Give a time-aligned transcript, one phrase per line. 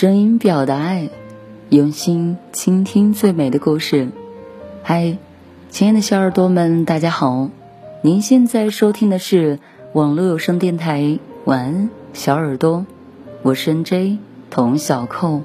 [0.00, 1.10] 声音表达爱，
[1.68, 4.08] 用心倾听最美的故事。
[4.82, 5.18] 嗨，
[5.68, 7.50] 亲爱的小耳朵们，大家好！
[8.00, 9.58] 您现在收听的是
[9.92, 11.18] 网络有声电台。
[11.44, 12.86] 晚安，小耳朵，
[13.42, 14.16] 我是 N J
[14.48, 15.42] 童小扣。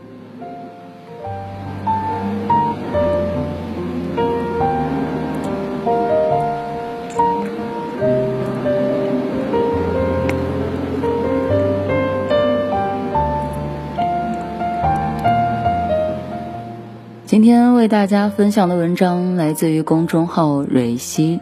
[17.46, 21.42] 今天为大家分享的文章来自于公众号蕊希。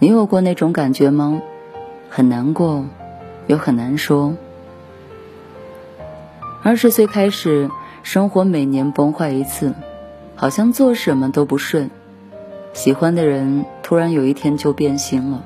[0.00, 1.40] 你有过那种感觉吗？
[2.10, 2.84] 很难过，
[3.46, 4.34] 又很难说。
[6.64, 7.70] 二十岁开始，
[8.02, 9.74] 生活每年崩坏一次，
[10.34, 11.92] 好像做什么都不顺。
[12.72, 15.44] 喜欢的人突然有一天就变心了，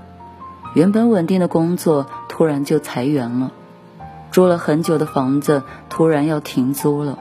[0.74, 3.52] 原本稳定的工作突然就裁员了，
[4.30, 7.19] 住了很久的房子突然要停租了。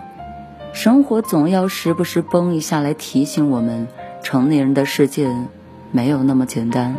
[0.77, 3.87] 生活总要时不时崩一下来提醒我们，
[4.21, 5.27] 成年人的世界
[5.91, 6.97] 没有那么简单。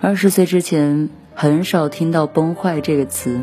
[0.00, 3.40] 二十岁之前很少听到“崩坏”这个词，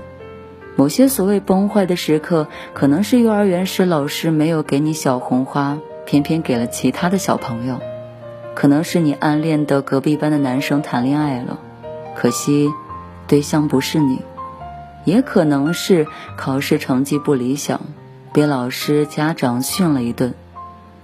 [0.78, 7.76] 某些所谓崩坏的时刻，可能是幼儿园时老师没有给你小红花，偏偏给了其他的小朋友；
[8.56, 11.60] 可能是你暗恋的隔壁班的男生谈恋爱了，
[12.16, 12.70] 可惜
[13.28, 14.20] 对象不是你；
[15.04, 16.08] 也可能是
[16.38, 17.82] 考试成绩不理想。
[18.36, 20.34] 被老师、家长训了一顿，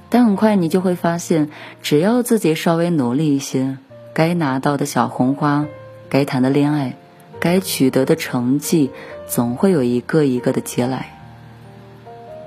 [0.10, 1.50] 但很快你就会发现，
[1.82, 3.78] 只要自己稍微努力一些，
[4.14, 5.66] 该拿到的小红花、
[6.10, 6.98] 该谈的恋爱、
[7.40, 8.92] 该取得的成绩，
[9.30, 11.18] 总会有一个一个的接来。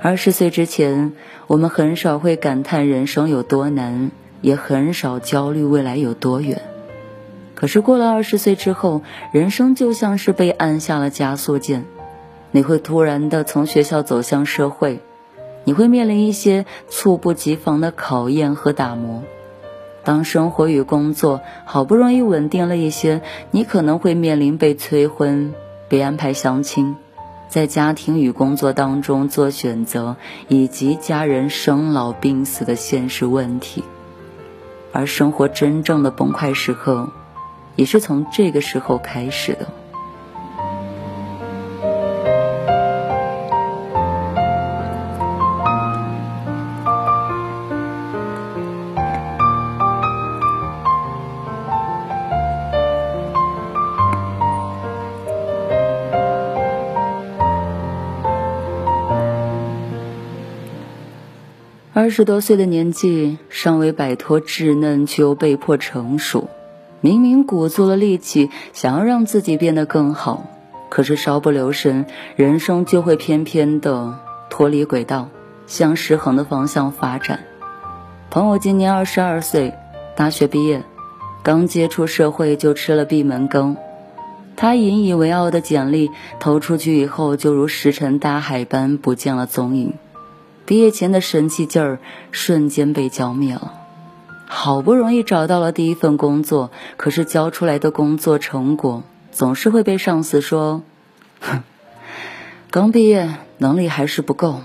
[0.03, 1.15] 二十岁之前，
[1.47, 4.11] 我们很少会感叹人生有多难，
[4.43, 6.61] 也很少焦虑未来有多远。
[7.55, 9.01] 可是过了二十岁之后，
[9.33, 11.87] 人生就像是被按下了加速键。
[12.55, 15.01] 你会突然的从学校走向社会，
[15.65, 19.25] 你会面临一些猝不及防的考验和打磨。
[20.05, 25.53] 当生活与工作好不容易稳定了一些，你可能会面临被催婚、
[25.89, 26.95] 被安排相亲，
[27.49, 30.15] 在家庭与工作当中做选择，
[30.47, 33.83] 以及家人生老病死的现实问题。
[34.93, 37.11] 而生活真正的崩溃时刻，
[37.75, 39.67] 也是从这个时候开始的。
[62.05, 66.51] 二十多岁的年纪，尚未摆脱稚嫩，却又被迫成熟。
[67.01, 70.45] 明明鼓足了力气，想要让自己变得更好，
[70.91, 72.05] 可是稍不留神，
[72.37, 74.19] 人生就会偏偏的
[74.51, 75.31] 脱离轨道，
[75.67, 77.41] 向失衡的方向发展。
[78.29, 79.73] 朋友今年二十二岁，
[80.15, 80.83] 大学毕业，
[81.43, 83.79] 刚接触社会就吃了闭门羹。
[84.57, 89.95] 他引以为傲的简历投出去以后，就如石沉大海般不见了踪影。
[90.67, 91.99] 毕业前的神气劲儿
[92.31, 93.81] 瞬间被浇灭了。
[94.47, 99.03] 好不容易找到了第一份工作，可是交出来的工作成果
[99.33, 100.83] 总是会被上司说
[101.41, 101.63] ：“哼，
[102.71, 104.61] 刚毕业，能力还是不够。”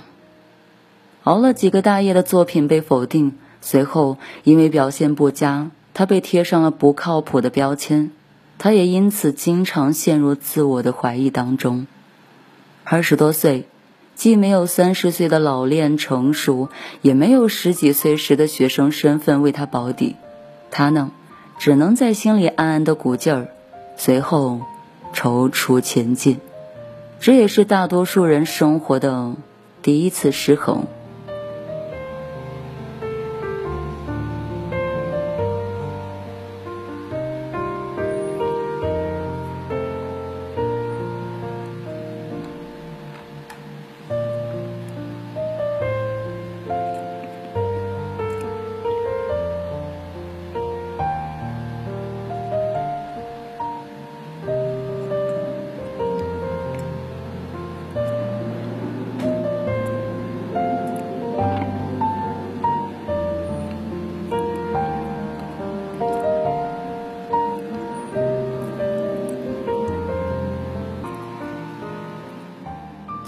[1.24, 8.12] 熬了几个大夜的作品被否定，随后因为表现不佳，他被贴上了不靠谱的标签。
[8.58, 11.88] 他也因此经常陷入自我的怀疑当中。
[12.84, 13.68] 二十多岁。
[14.19, 16.68] 既没有三十岁的老练成熟，
[17.01, 20.18] 也没有十几岁时的学生身份为他保底，
[20.71, 21.12] 他呢，
[21.57, 23.48] 只能在心里暗暗的鼓劲儿，
[23.95, 24.60] 随后
[25.13, 26.42] 踌躇前进。
[27.21, 29.36] 这也是大多数人生活的
[29.81, 30.83] 第一次失衡。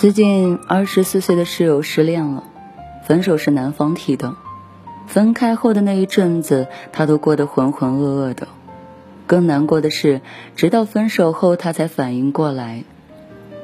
[0.01, 2.44] 最近二十四岁的室友失恋了，
[3.03, 4.33] 分手是男方提的。
[5.06, 8.48] 分开后的那一阵子，他都过得浑浑噩噩的。
[9.27, 10.21] 更难过的是，
[10.56, 12.83] 直到分手后，他才反应过来，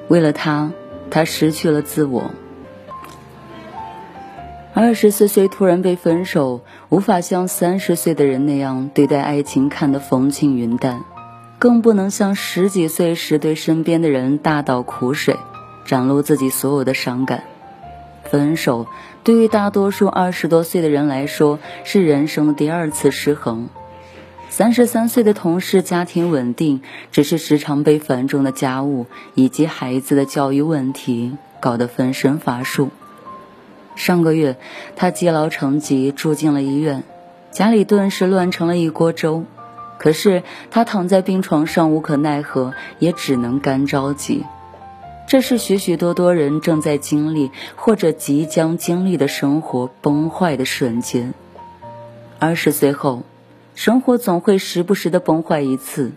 [0.10, 0.74] 为了他，
[1.10, 2.30] 他失去了自我。
[4.76, 11.04] 二十四岁突然被分手，无法像三十岁的人那样对待爱情看得风轻云淡，
[11.58, 15.36] 更不能像十几岁时对身边的人大倒苦水，
[15.88, 17.44] 展露自己所有的伤感。
[18.30, 18.86] 分手
[19.24, 23.70] 对于大多数二十多岁的人来说是人生的第二次失衡。
[24.50, 26.82] 三十三岁的同事家庭稳定，
[27.12, 32.90] 只是时常被繁重的家务以及孩子的教育问题搞得分身乏术。
[33.96, 34.58] 上个月，
[34.96, 37.04] 他积劳成疾，住进了医院，
[37.52, 39.46] 家里顿时乱成了一锅粥。
[39.98, 44.46] 可是他躺在病床上，无可奈何，也只能干着急。
[45.28, 51.34] 这是许许多多人正在经历或者即将经历的生活崩坏的瞬间。
[52.40, 53.24] 二十岁后，
[53.76, 56.14] 生活总会时不时的崩坏一次。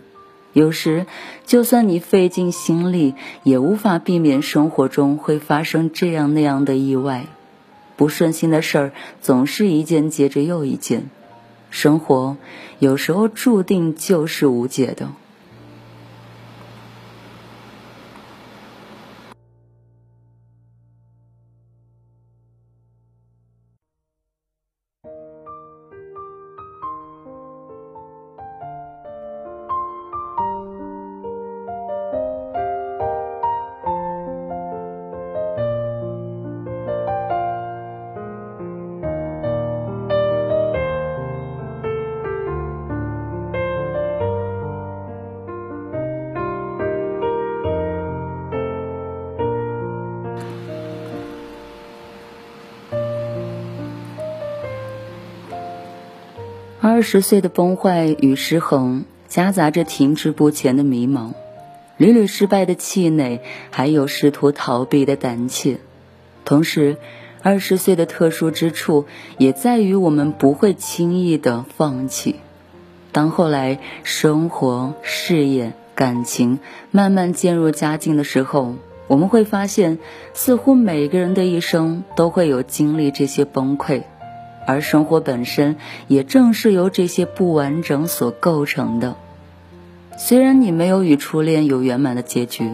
[0.53, 1.07] 有时，
[1.45, 7.25] 就算你费尽心力，也无法避免生活中会发生这样那样的意外。
[7.97, 8.91] 不顺心的事儿
[9.21, 11.09] 总是一件接着又一件，
[11.69, 12.37] 生活
[12.79, 15.09] 有时候注定就是无解的。
[56.83, 61.33] 二十岁的崩坏与失衡，夹杂着停滞不前的迷茫，
[61.97, 63.39] 屡屡失败的气馁，
[63.69, 65.77] 还有试图逃避的胆怯。
[66.43, 66.97] 同时，
[67.43, 69.05] 二十岁的特殊之处
[69.37, 72.37] 也在于我们不会轻易的放弃。
[73.11, 76.57] 当后来生活、事业、感情
[76.89, 78.73] 慢慢渐入佳境的时候，
[79.05, 79.99] 我们会发现，
[80.33, 84.01] 似乎每个人的一生都会有经历这些崩溃。
[84.71, 85.75] 而生活本身
[86.07, 89.15] 也正是由这些不完整所构成的。
[90.17, 92.69] 虽然你没有与初恋有圆满的结局，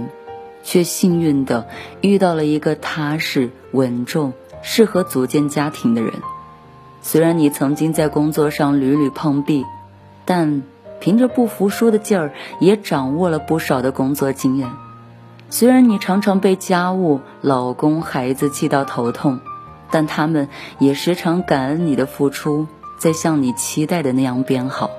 [0.63, 1.67] 却幸运的
[2.01, 6.13] 遇到了一个踏实、稳重、适合组建家庭的人。
[7.01, 9.65] 虽然你曾经在工作上屡屡碰壁，
[10.25, 10.61] 但
[10.99, 14.69] 凭着不服输的劲儿，也掌握了不少的工作经验。
[15.49, 19.39] 虽然你常常被家务、老公、孩子气到头痛。
[19.91, 20.47] 但他们
[20.79, 22.67] 也时常感恩你的付出，
[22.99, 24.89] 在像你期待的那样变好。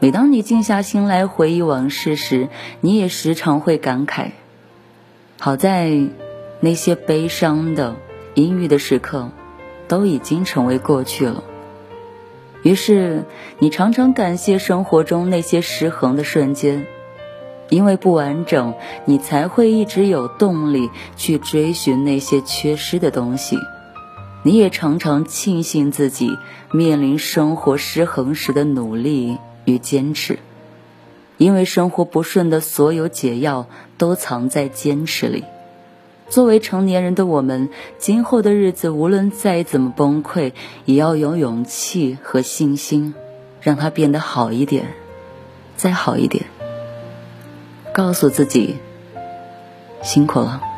[0.00, 2.48] 每当你静下心来回忆往事时，
[2.80, 4.32] 你也时常会感慨：
[5.40, 5.98] 好在
[6.60, 7.96] 那些悲伤的、
[8.34, 9.30] 阴郁的时刻，
[9.88, 11.42] 都已经成为过去了。
[12.62, 13.24] 于是，
[13.58, 16.86] 你常常感谢生活中那些失衡的瞬间，
[17.68, 18.74] 因为不完整，
[19.04, 23.58] 你才会一直有动力去追寻那些缺失的东西。
[24.46, 26.38] 你也常常庆幸自己
[26.70, 30.38] 面临生活失衡时的努力与坚持，
[31.38, 35.44] 因为生活不顺的所有解药都藏在坚持里。
[36.28, 40.52] 作为成年人的我们，今后的日子无论再怎么崩溃，
[40.84, 43.14] 也要有勇气和信心，
[43.62, 44.88] 让它变得好一点，
[45.76, 46.44] 再好一点。
[47.94, 48.76] 告诉自己，
[50.02, 50.73] 辛苦了。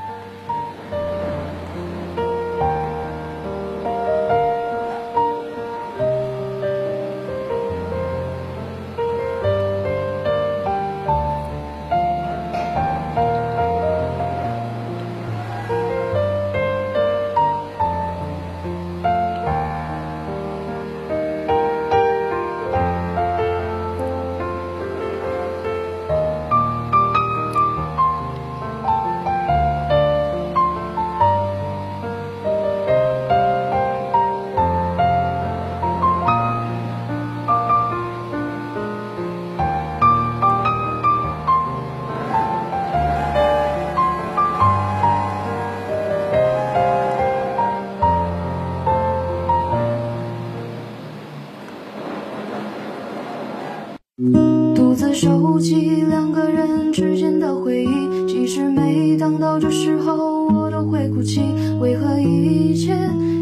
[55.16, 61.40] 收集两个人之间的回忆，即使每当到这时候，我都会哭泣。
[61.80, 62.94] 为何一切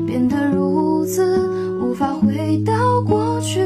[0.06, 1.50] 变得如此，
[1.82, 3.58] 无法回到过去？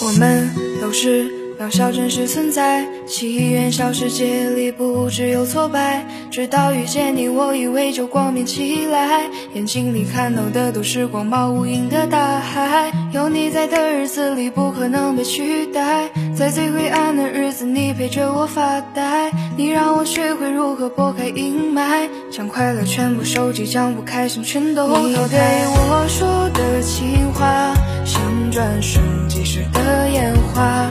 [0.00, 0.48] 我们
[0.80, 1.37] 都是。
[1.68, 6.02] 渺小真实存在，奇缘小世界里不只有挫败。
[6.30, 9.24] 直到遇见你，我以为就光明起来。
[9.52, 12.90] 眼睛里看到的都是广袤无垠的大海。
[13.12, 19.30] 有你在的日子里不可能被取代，在最灰暗的日子，你陪着我发呆。
[19.54, 24.86] 你让我学会如何拨开阴霾，将快乐全部收集，将不开心全都。
[25.06, 27.74] 你对我说的情话，
[28.06, 30.87] 像转瞬即逝的烟花。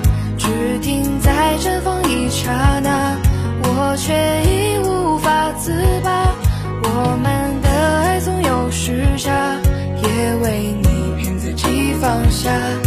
[12.37, 12.86] 下。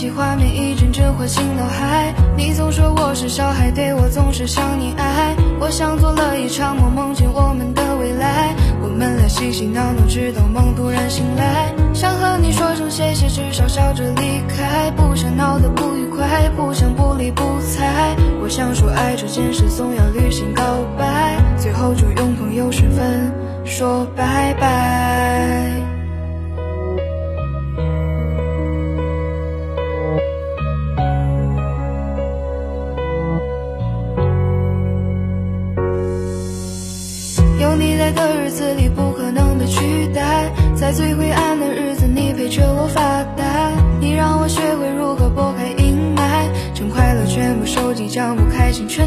[0.00, 2.14] 起，画面一阵阵唤醒脑海。
[2.34, 5.36] 你总说我是小孩，对我总是想溺爱。
[5.60, 8.54] 我像做了一场梦，梦见我们的未来。
[8.80, 11.70] 我们俩嬉嬉闹闹，直到梦突然醒来。
[11.92, 14.90] 想和你说声谢谢，至少笑着离开。
[14.92, 18.16] 不想闹得不愉快，不想不理不睬。
[18.42, 20.62] 我想说爱这件事，总要履行告
[20.96, 23.30] 白，最后就用朋友身份
[23.66, 25.79] 说拜拜。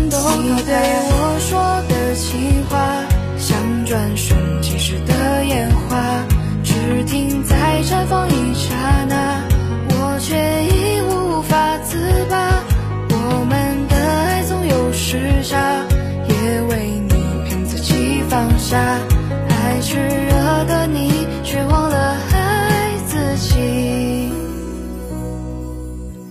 [0.01, 3.03] 你对我说的情话，
[3.38, 6.23] 像转瞬即逝的烟花，
[6.63, 9.41] 只停在绽放一刹那，
[9.89, 10.35] 我却
[10.65, 11.97] 已无法自
[12.29, 12.63] 拔。
[13.09, 15.85] 我们的爱总有时差。
[16.25, 17.13] 也为你
[17.45, 24.29] 骗自己放下爱炽热的你，却忘了爱自己。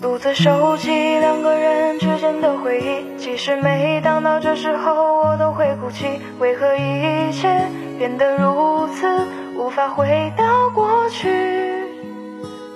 [0.00, 3.11] 独自收集两个人之间的回忆，
[3.44, 7.48] 是每当到这时候我都会哭泣，为何一切
[7.98, 9.04] 变得如此
[9.58, 11.28] 无法回到过去？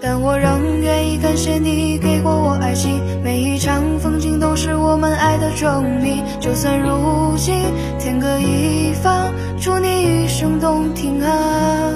[0.02, 7.54] 但我仍愿意感谢你给过我爱情，每一场风景都是我们爱的证明，就算如今
[8.00, 11.92] 天各一方，祝你余生动听啊。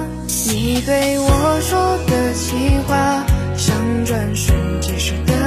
[0.47, 3.21] 你对我说的情话，
[3.53, 3.75] 像
[4.05, 5.40] 转瞬即逝的。